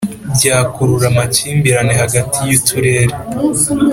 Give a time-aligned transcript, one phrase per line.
[0.35, 3.13] byakurura amakimbirane hagati y' uturere.